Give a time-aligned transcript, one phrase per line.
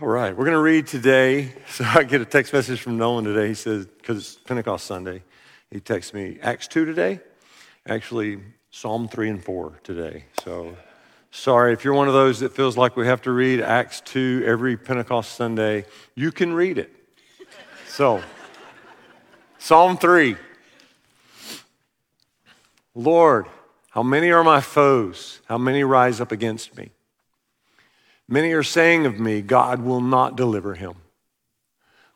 [0.00, 1.52] All right, we're going to read today.
[1.70, 3.48] So I get a text message from Nolan today.
[3.48, 5.24] He says, because it's Pentecost Sunday,
[5.72, 7.18] he texts me Acts 2 today,
[7.86, 8.38] actually
[8.70, 10.26] Psalm 3 and 4 today.
[10.44, 10.76] So
[11.32, 14.44] sorry if you're one of those that feels like we have to read Acts 2
[14.46, 15.84] every Pentecost Sunday,
[16.14, 16.92] you can read it.
[17.88, 18.22] So,
[19.58, 20.36] Psalm 3
[22.94, 23.46] Lord,
[23.90, 25.40] how many are my foes?
[25.46, 26.90] How many rise up against me?
[28.28, 30.94] Many are saying of me, God will not deliver him.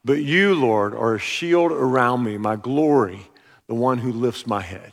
[0.05, 3.29] But you, Lord, are a shield around me, my glory,
[3.67, 4.93] the one who lifts my head.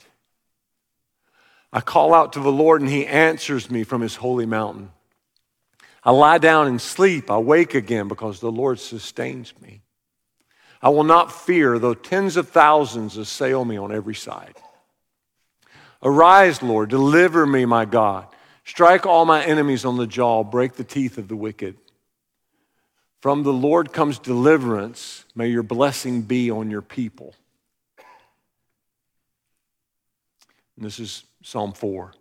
[1.73, 4.91] I call out to the Lord, and he answers me from his holy mountain.
[6.03, 7.29] I lie down and sleep.
[7.29, 9.81] I wake again because the Lord sustains me.
[10.81, 14.55] I will not fear, though tens of thousands assail me on every side.
[16.01, 18.27] Arise, Lord, deliver me, my God.
[18.69, 21.75] Strike all my enemies on the jaw, break the teeth of the wicked.
[23.19, 25.25] From the Lord comes deliverance.
[25.33, 27.33] May your blessing be on your people.
[30.77, 32.13] And this is Psalm 4.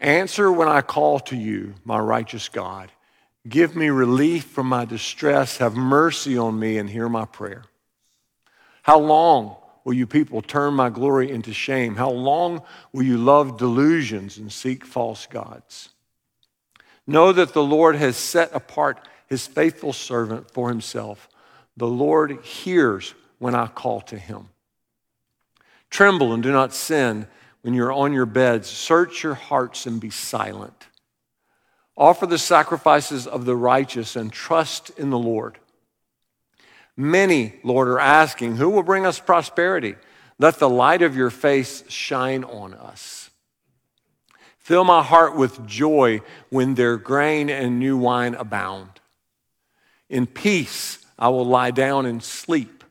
[0.00, 2.90] Answer when I call to you, my righteous God.
[3.46, 5.58] Give me relief from my distress.
[5.58, 7.64] Have mercy on me and hear my prayer.
[8.84, 11.94] How long will you people turn my glory into shame?
[11.94, 15.90] How long will you love delusions and seek false gods?
[17.06, 21.28] Know that the Lord has set apart his faithful servant for himself.
[21.76, 24.48] The Lord hears when I call to him.
[25.90, 27.26] Tremble and do not sin
[27.62, 28.68] when you're on your beds.
[28.68, 30.86] Search your hearts and be silent.
[31.96, 35.58] Offer the sacrifices of the righteous and trust in the Lord.
[36.96, 39.96] Many, Lord, are asking, Who will bring us prosperity?
[40.38, 43.30] Let the light of your face shine on us.
[44.58, 46.20] Fill my heart with joy
[46.50, 49.00] when their grain and new wine abound.
[50.08, 52.82] In peace I will lie down and sleep,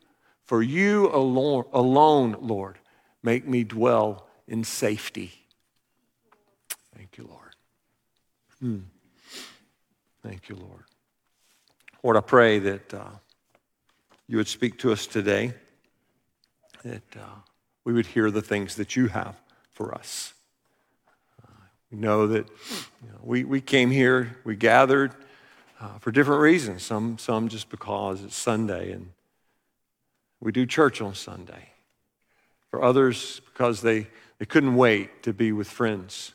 [0.45, 2.77] for you alone, Lord,
[3.21, 5.33] make me dwell in safety.
[6.95, 7.55] Thank you, Lord.
[8.59, 8.79] Hmm.
[10.21, 10.83] Thank you, Lord.
[12.03, 12.93] Lord, I pray that.
[12.93, 13.09] Uh,
[14.27, 15.53] you would speak to us today,
[16.83, 17.39] that uh,
[17.83, 19.35] we would hear the things that you have
[19.71, 20.33] for us.
[21.41, 21.51] Uh,
[21.91, 25.13] we know that you know, we, we came here, we gathered
[25.79, 29.09] uh, for different reasons, some, some just because it's Sunday and
[30.39, 31.69] we do church on Sunday.
[32.69, 34.07] For others, because they,
[34.39, 36.33] they couldn't wait to be with friends.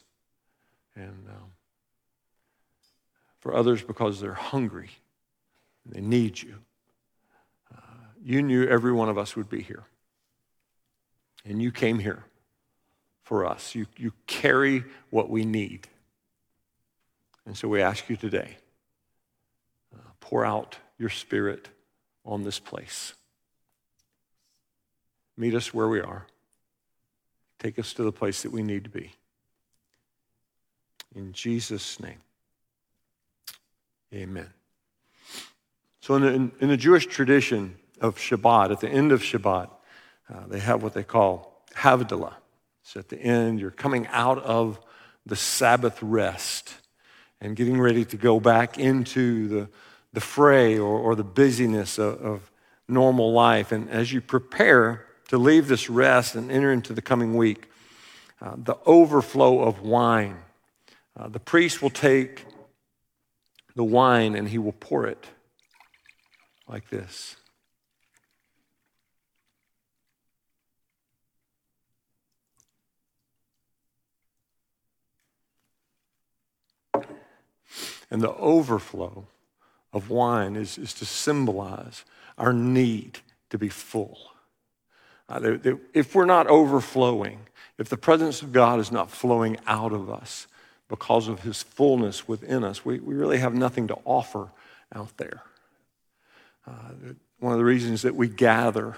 [0.95, 1.53] And um,
[3.41, 4.91] for others, because they're hungry
[5.85, 6.57] and they need you
[8.23, 9.85] you knew every one of us would be here.
[11.45, 12.25] And you came here
[13.23, 13.75] for us.
[13.75, 15.87] You, you carry what we need.
[17.47, 18.57] And so we ask you today
[19.95, 21.69] uh, pour out your spirit
[22.25, 23.15] on this place.
[25.37, 26.27] Meet us where we are.
[27.59, 29.13] Take us to the place that we need to be.
[31.15, 32.21] In Jesus' name,
[34.13, 34.51] amen.
[36.01, 39.71] So, in the, in the Jewish tradition, of Shabbat, at the end of Shabbat,
[40.33, 42.35] uh, they have what they call Havdalah.
[42.83, 44.81] So at the end, you're coming out of
[45.27, 46.75] the Sabbath rest
[47.41, 49.69] and getting ready to go back into the,
[50.13, 52.51] the fray or, or the busyness of, of
[52.89, 53.73] normal life.
[53.73, 57.69] And as you prepare to leave this rest and enter into the coming week,
[58.41, 60.39] uh, the overflow of wine,
[61.17, 62.45] uh, the priest will take
[63.77, 65.27] the wine and he will pour it
[66.67, 67.37] like this.
[78.11, 79.27] And the overflow
[79.93, 82.05] of wine is, is to symbolize
[82.37, 83.21] our need
[83.51, 84.19] to be full.
[85.29, 85.59] Uh,
[85.93, 87.41] if we're not overflowing,
[87.77, 90.47] if the presence of God is not flowing out of us
[90.89, 94.51] because of his fullness within us, we, we really have nothing to offer
[94.95, 95.43] out there.
[96.67, 98.97] Uh, one of the reasons that we gather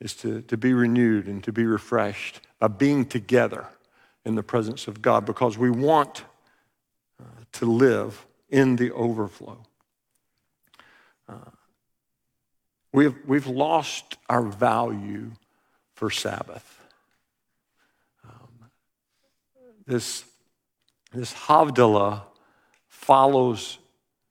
[0.00, 3.66] is to, to be renewed and to be refreshed by being together
[4.24, 6.24] in the presence of God because we want
[7.52, 9.58] to live in the overflow.
[11.28, 11.50] Uh,
[12.92, 15.30] we've, we've lost our value
[15.94, 16.80] for Sabbath.
[18.24, 18.70] Um,
[19.86, 20.24] this,
[21.12, 22.22] this Havdalah
[22.88, 23.78] follows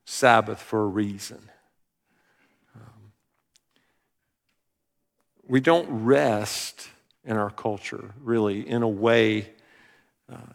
[0.05, 1.39] Sabbath for a reason.
[2.75, 3.11] Um,
[5.47, 6.89] we don't rest
[7.23, 9.53] in our culture, really, in a way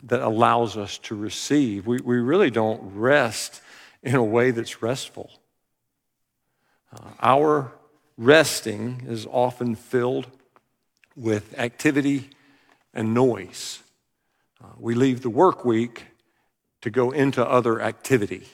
[0.04, 1.86] that allows us to receive.
[1.86, 3.60] We, we really don't rest
[4.02, 5.30] in a way that's restful.
[6.92, 7.72] Uh, our
[8.16, 10.26] resting is often filled
[11.16, 12.30] with activity
[12.94, 13.80] and noise.
[14.62, 16.06] Uh, we leave the work week
[16.80, 18.46] to go into other activity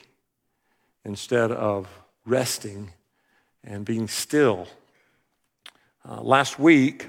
[1.04, 1.86] instead of
[2.24, 2.90] resting
[3.62, 4.66] and being still.
[6.06, 7.08] Uh, last week,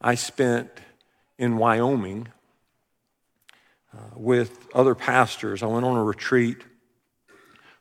[0.00, 0.70] I spent
[1.38, 2.28] in Wyoming
[3.94, 5.62] uh, with other pastors.
[5.62, 6.58] I went on a retreat.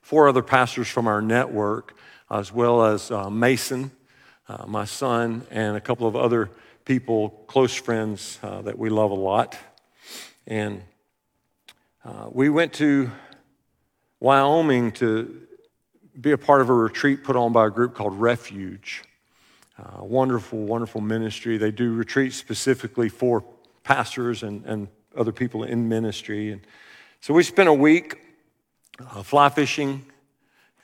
[0.01, 1.97] Four other pastors from our network,
[2.29, 3.91] as well as uh, Mason,
[4.47, 6.51] uh, my son, and a couple of other
[6.85, 9.57] people, close friends uh, that we love a lot.
[10.45, 10.83] And
[12.03, 13.09] uh, we went to
[14.19, 15.41] Wyoming to
[16.19, 19.03] be a part of a retreat put on by a group called Refuge.
[19.77, 21.57] Uh, wonderful, wonderful ministry.
[21.57, 23.43] They do retreats specifically for
[23.83, 26.51] pastors and, and other people in ministry.
[26.51, 26.61] And
[27.21, 28.19] so we spent a week
[28.99, 30.05] uh, fly fishing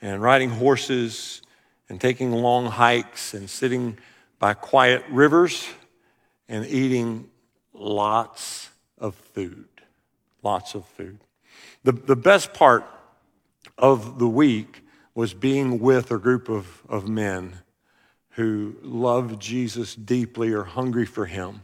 [0.00, 1.42] and riding horses
[1.88, 3.98] and taking long hikes and sitting
[4.38, 5.68] by quiet rivers
[6.48, 7.30] and eating
[7.72, 9.68] lots of food.
[10.42, 11.18] Lots of food.
[11.84, 12.84] The, the best part
[13.78, 14.84] of the week
[15.14, 17.58] was being with a group of, of men
[18.30, 21.62] who love Jesus deeply, or hungry for him,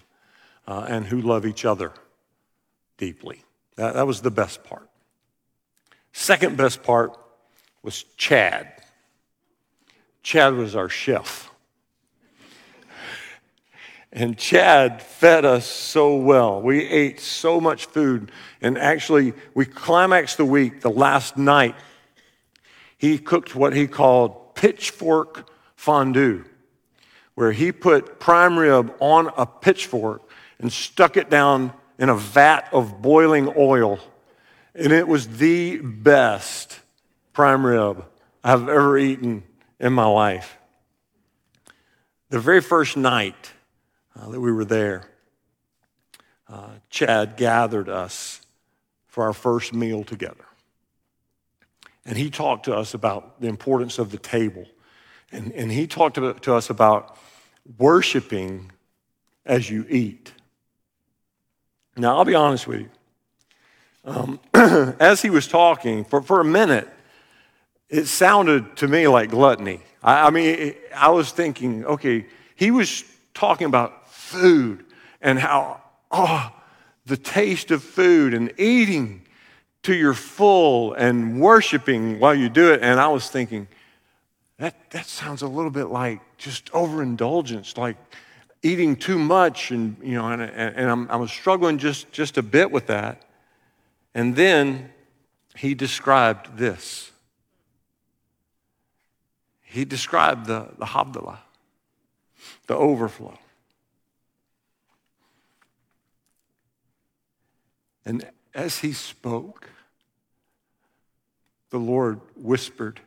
[0.66, 1.92] uh, and who love each other
[2.98, 3.42] deeply.
[3.76, 4.88] That, that was the best part.
[6.12, 7.12] Second best part
[7.82, 8.70] was Chad.
[10.22, 11.50] Chad was our chef.
[14.12, 16.60] And Chad fed us so well.
[16.60, 18.32] We ate so much food.
[18.60, 21.76] And actually, we climaxed the week the last night.
[22.96, 26.44] He cooked what he called pitchfork fondue
[27.38, 30.28] where he put prime rib on a pitchfork
[30.58, 33.98] and stuck it down in a vat of boiling oil.
[34.74, 36.80] And it was the best
[37.32, 38.04] prime rib
[38.44, 39.42] I've ever eaten
[39.80, 40.56] in my life.
[42.30, 43.52] The very first night
[44.14, 45.08] uh, that we were there,
[46.48, 48.40] uh, Chad gathered us
[49.06, 50.44] for our first meal together.
[52.04, 54.66] And he talked to us about the importance of the table.
[55.30, 57.18] And, and he talked to, to us about
[57.78, 58.72] worshiping
[59.44, 60.32] as you eat.
[61.98, 62.90] Now, I'll be honest with you.
[64.04, 64.40] Um,
[65.00, 66.88] as he was talking, for, for a minute,
[67.88, 69.80] it sounded to me like gluttony.
[70.02, 73.04] I, I mean, I was thinking, okay, he was
[73.34, 74.84] talking about food
[75.20, 75.80] and how,
[76.10, 76.52] oh,
[77.06, 79.22] the taste of food and eating
[79.82, 82.80] to your full and worshiping while you do it.
[82.82, 83.68] And I was thinking,
[84.58, 87.96] that, that sounds a little bit like just overindulgence, like
[88.62, 89.70] eating too much.
[89.70, 93.22] And, you know, and, and I'm, I was struggling just, just a bit with that.
[94.14, 94.90] And then
[95.56, 97.12] he described this.
[99.62, 101.38] He described the, the Havdalah,
[102.66, 103.38] the overflow.
[108.06, 109.68] And as he spoke,
[111.70, 113.00] the Lord whispered,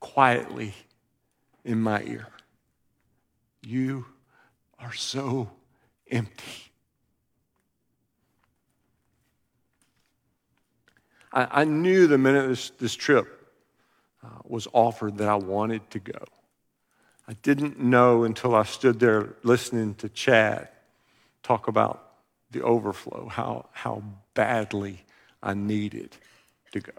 [0.00, 0.74] quietly
[1.64, 2.28] in my ear.
[3.62, 4.04] You
[4.78, 5.50] are so
[6.10, 6.72] empty.
[11.32, 13.52] I, I knew the minute this, this trip
[14.24, 16.24] uh, was offered that I wanted to go.
[17.28, 20.68] I didn't know until I stood there listening to Chad
[21.42, 22.12] talk about
[22.50, 24.02] the overflow, how, how
[24.34, 25.04] badly
[25.42, 26.16] I needed
[26.72, 26.92] to go.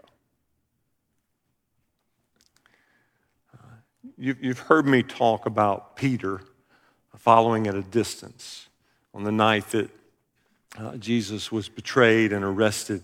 [4.16, 6.40] You've heard me talk about Peter
[7.16, 8.68] following at a distance
[9.14, 9.90] on the night that
[10.76, 13.02] uh, Jesus was betrayed and arrested.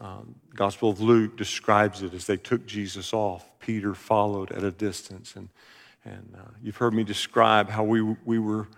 [0.00, 3.48] Um, Gospel of Luke describes it as they took Jesus off.
[3.60, 5.36] Peter followed at a distance.
[5.36, 5.48] And,
[6.04, 8.68] and uh, you've heard me describe how we, we were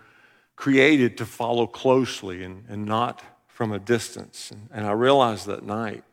[0.55, 4.51] created to follow closely and, and not from a distance.
[4.51, 6.03] And, and I realized that night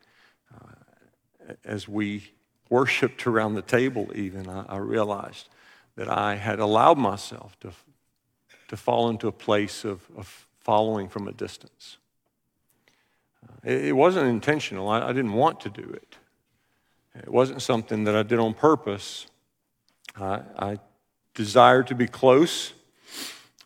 [0.53, 2.31] uh, as we
[2.69, 5.49] worshiped around the table, even, I, I realized
[5.95, 7.71] that I had allowed myself to,
[8.67, 11.97] to fall into a place of, of following from a distance.
[13.43, 14.89] Uh, it, it, wasn't intentional.
[14.89, 16.17] I, I, didn't want to do it.
[17.15, 19.27] It wasn't something that I did on purpose.
[20.19, 20.79] I, I
[21.33, 22.73] desired to be close,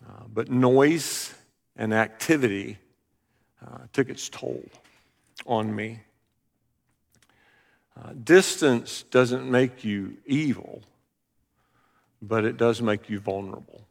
[0.08, 1.34] uh, but noise
[1.75, 2.77] and activity
[3.65, 4.63] uh, took its toll
[5.46, 6.01] on me.
[7.98, 10.84] Uh, distance doesn't make you evil
[12.22, 13.86] but it does make you vulnerable.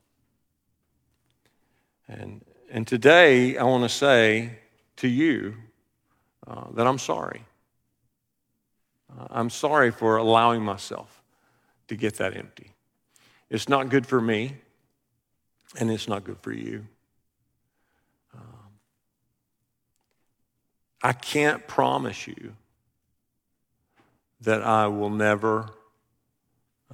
[2.09, 4.59] And, and today, I want to say
[4.97, 5.55] to you
[6.47, 7.45] uh, that I'm sorry.
[9.11, 11.23] Uh, I'm sorry for allowing myself
[11.89, 12.73] to get that empty.
[13.51, 14.57] It's not good for me,
[15.79, 16.87] and it's not good for you.
[18.35, 18.71] Um,
[21.03, 22.55] I can't promise you
[24.41, 25.69] that I will never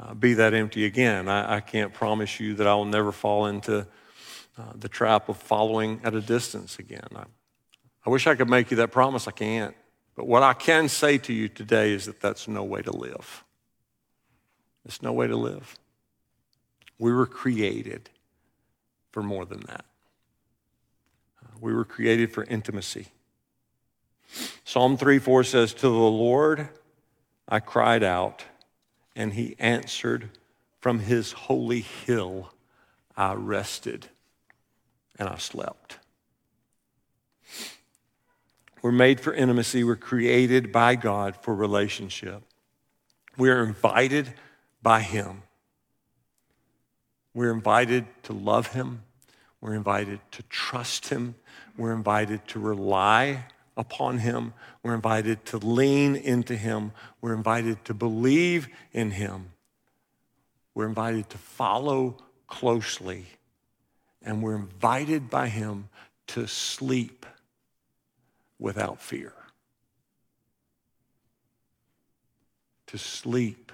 [0.00, 1.28] uh, be that empty again.
[1.28, 3.87] I, I, can't promise you that I will never fall into
[4.56, 7.08] uh, the trap of following at a distance again.
[7.14, 7.25] I,
[8.06, 9.26] I wish I could make you that promise.
[9.26, 9.75] I can't.
[10.14, 13.44] But what I can say to you today is that that's no way to live.
[14.84, 15.76] It's no way to live.
[16.99, 18.11] We were created
[19.11, 19.84] for more than that.
[21.42, 23.08] Uh, we were created for intimacy.
[24.64, 26.68] Psalm 3 4 says, To the Lord
[27.49, 28.44] I cried out,
[29.16, 30.30] and he answered
[30.80, 32.50] from his holy hill.
[33.16, 34.08] I rested
[35.18, 35.99] and I slept.
[38.83, 39.83] We're made for intimacy.
[39.83, 42.42] We're created by God for relationship.
[43.38, 44.35] We are invited
[44.83, 45.42] by Him.
[47.33, 49.02] We're invited to love Him.
[49.61, 51.35] We're invited to trust Him.
[51.78, 54.52] We're invited to rely upon Him.
[54.83, 56.92] We're invited to lean into Him.
[57.21, 59.52] We're invited to believe in Him.
[60.75, 63.26] We're invited to follow closely.
[64.24, 65.88] And we're invited by Him
[66.28, 67.26] to sleep
[68.58, 69.32] without fear.
[72.88, 73.72] To sleep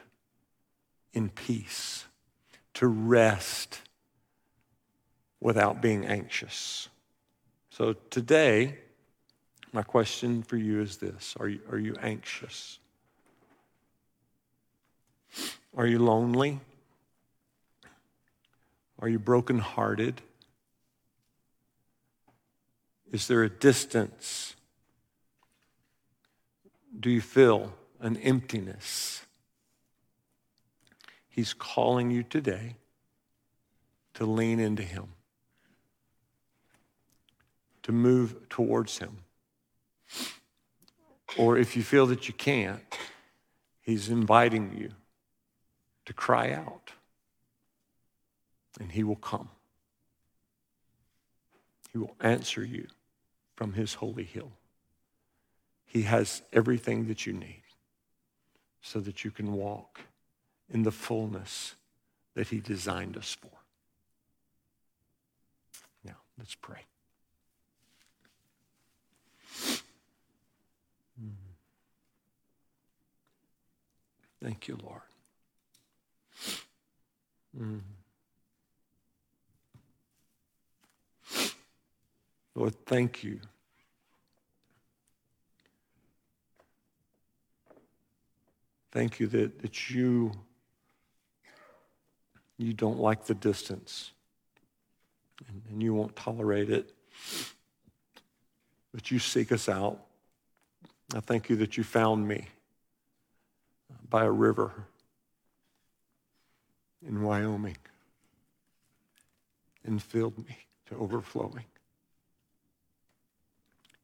[1.12, 2.04] in peace,
[2.74, 3.80] to rest
[5.40, 6.88] without being anxious.
[7.70, 8.78] So today,
[9.72, 12.78] my question for you is this Are you, are you anxious?
[15.76, 16.60] Are you lonely?
[18.98, 20.20] Are you brokenhearted?
[23.12, 24.54] Is there a distance
[26.98, 29.24] do you feel an emptiness?
[31.28, 32.76] He's calling you today
[34.14, 35.08] to lean into Him,
[37.82, 39.18] to move towards Him.
[41.38, 42.82] Or if you feel that you can't,
[43.80, 44.90] He's inviting you
[46.04, 46.92] to cry out,
[48.78, 49.48] and He will come.
[51.92, 52.86] He will answer you
[53.60, 54.52] from His holy hill.
[55.84, 57.60] He has everything that you need
[58.80, 60.00] so that you can walk
[60.70, 61.74] in the fullness
[62.32, 63.50] that He designed us for.
[66.02, 66.86] Now, let's pray.
[71.20, 71.28] Hmm.
[74.42, 75.02] Thank you, Lord.
[77.60, 77.80] Mm.
[82.60, 83.40] Lord, thank you
[88.92, 90.32] Thank you that, that you,
[92.58, 94.10] you don't like the distance
[95.48, 96.92] and, and you won't tolerate it.
[98.92, 100.00] But you seek us out.
[101.14, 102.48] I thank you that you found me
[104.08, 104.72] by a river
[107.06, 107.76] in Wyoming
[109.84, 111.64] and filled me to overflowing.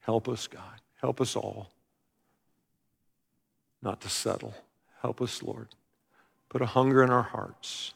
[0.06, 0.80] Help us, God.
[1.00, 1.68] Help us all
[3.82, 4.54] not to settle.
[5.02, 5.66] Help us, Lord.
[6.48, 7.92] Put a hunger in our hearts,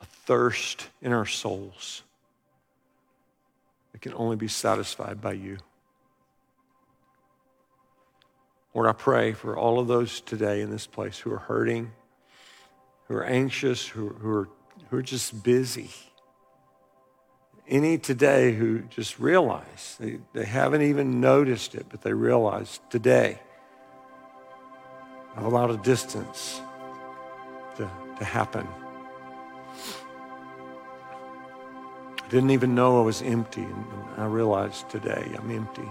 [0.00, 2.02] a thirst in our souls
[3.92, 5.58] that can only be satisfied by you.
[8.74, 11.92] Lord, I pray for all of those today in this place who are hurting,
[13.06, 14.48] who are anxious, who, who, are,
[14.88, 15.90] who are just busy.
[17.70, 23.38] Any today who just realize, they, they haven't even noticed it, but they realize today
[25.36, 26.60] I've a lot of distance
[27.76, 28.66] to, to happen.
[32.18, 33.86] I didn't even know I was empty, and
[34.18, 35.88] I realized today I'm empty.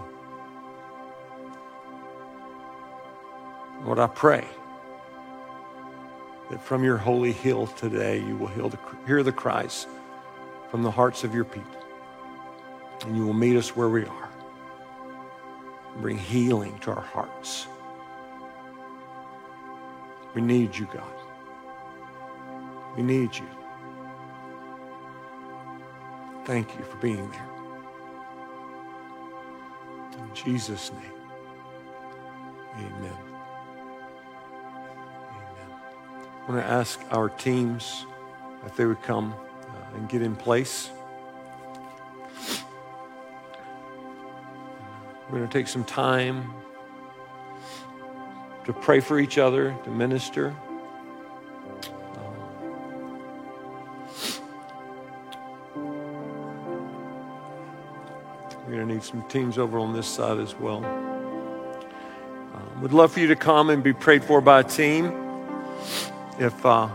[3.86, 4.46] Lord, I pray
[6.50, 8.48] that from your holy hill today you will
[9.06, 9.86] hear the cries
[10.70, 11.80] from the hearts of your people.
[13.06, 14.28] And you will meet us where we are.
[15.96, 17.66] Bring healing to our hearts.
[20.34, 21.12] We need you, God.
[22.96, 23.46] We need you.
[26.44, 27.46] Thank you for being there.
[30.18, 31.12] In Jesus' name,
[32.76, 33.16] amen.
[35.32, 35.70] Amen.
[36.46, 38.06] I want to ask our teams
[38.64, 39.34] if they would come
[39.94, 40.90] and get in place.
[45.30, 46.52] We're going to take some time
[48.64, 50.54] to pray for each other, to minister.
[52.16, 52.34] Um,
[58.66, 60.84] we're going to need some teams over on this side as well.
[62.54, 65.12] Um, we'd love for you to come and be prayed for by a team.
[66.40, 66.88] If uh,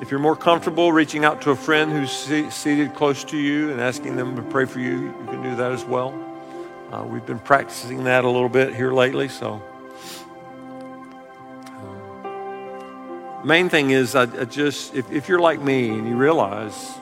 [0.00, 3.80] if you're more comfortable reaching out to a friend who's seated close to you and
[3.80, 6.14] asking them to pray for you, you can do that as well.
[6.92, 9.62] Uh, we've been practicing that a little bit here lately, so.
[11.68, 16.92] Um, main thing is, I, I just, if, if you're like me and you realize,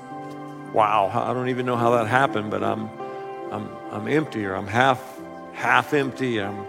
[0.72, 2.88] wow, I don't even know how that happened, but I'm,
[3.50, 5.02] I'm, I'm empty or I'm half,
[5.52, 6.40] half empty.
[6.40, 6.64] I'm,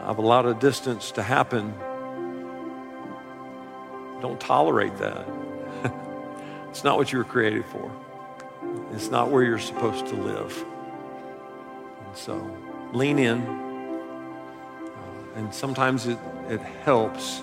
[0.00, 1.72] I have a lot of distance to happen.
[4.20, 5.41] Don't tolerate that.
[6.72, 7.92] It's not what you were created for.
[8.94, 10.64] It's not where you're supposed to live.
[12.06, 12.56] And so
[12.94, 13.42] lean in.
[13.42, 16.16] Uh, and sometimes it,
[16.48, 17.42] it helps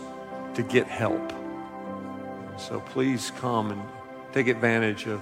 [0.55, 1.31] to get help.
[2.57, 3.79] So please come and
[4.33, 5.21] take advantage of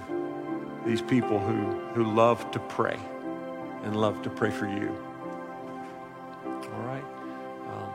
[0.86, 2.98] these people who, who love to pray
[3.82, 4.88] and love to pray for you.
[6.46, 7.04] All right?
[7.74, 7.90] Um,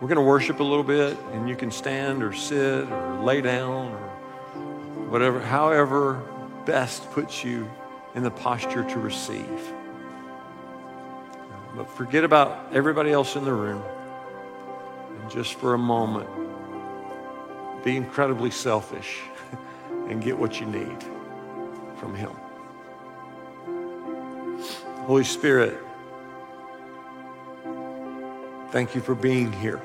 [0.00, 3.42] we're going to worship a little bit, and you can stand or sit or lay
[3.42, 4.16] down or
[5.08, 6.22] whatever, however
[6.64, 7.70] best puts you
[8.14, 9.72] in the posture to receive.
[11.76, 13.82] But forget about everybody else in the room.
[15.20, 16.28] And just for a moment,
[17.84, 19.20] be incredibly selfish
[20.08, 21.04] and get what you need
[21.98, 22.32] from Him.
[25.04, 25.78] Holy Spirit,
[28.70, 29.80] thank you for being here.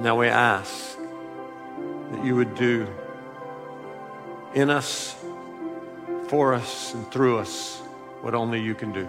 [0.00, 0.98] Now we ask
[2.10, 2.86] that you would do
[4.54, 5.16] in us,
[6.28, 7.78] for us, and through us
[8.22, 9.08] what only you can do.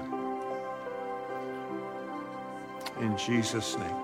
[3.00, 3.96] In Jesus' name,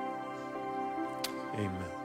[1.55, 2.00] amen.